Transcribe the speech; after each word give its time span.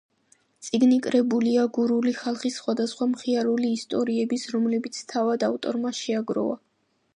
წიგნი 0.67 0.95
კრებულია 1.07 1.65
გურული 1.77 2.13
ხალხის 2.21 2.57
სხვადასხვა 2.61 3.09
მხიარული 3.13 3.71
ისტორიების, 3.81 4.49
რომლებიც 4.57 5.01
თავად 5.15 5.49
ავტორმა 5.51 5.93
შეაგროვა. 6.03 6.61